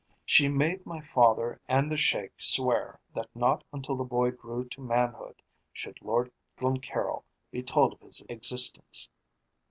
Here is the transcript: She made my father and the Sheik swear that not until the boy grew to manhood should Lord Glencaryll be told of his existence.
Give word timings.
She 0.25 0.47
made 0.47 0.83
my 0.83 0.99
father 0.99 1.61
and 1.67 1.91
the 1.91 1.95
Sheik 1.95 2.31
swear 2.39 2.99
that 3.13 3.29
not 3.35 3.63
until 3.71 3.95
the 3.95 4.03
boy 4.03 4.31
grew 4.31 4.65
to 4.69 4.81
manhood 4.81 5.43
should 5.71 6.01
Lord 6.01 6.31
Glencaryll 6.57 7.23
be 7.51 7.61
told 7.61 7.93
of 7.93 7.99
his 8.01 8.23
existence. 8.27 9.09